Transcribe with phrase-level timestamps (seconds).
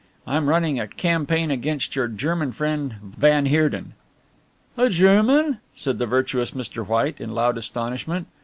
[0.25, 3.93] I'm running a campaign against your German friend van Heerden."
[4.75, 6.83] "A German?" said the virtuous Mr.
[6.87, 8.25] White in loud astonishment.